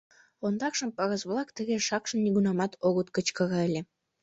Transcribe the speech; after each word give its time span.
Ондакшым 0.45 0.89
пырыс-влак 0.97 1.49
тыге 1.57 1.75
шакшын 1.87 2.19
нигунамат 2.25 2.73
огыт 2.87 3.07
кычкыре 3.15 3.59
ыле. 3.67 3.81